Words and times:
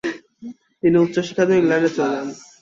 তিনি 0.83 0.97
উচ্চশিক্ষার 1.03 1.47
জন্য 1.47 1.59
ইংল্যান্ডে 1.61 1.89
চলে 1.97 2.13
যান। 2.15 2.27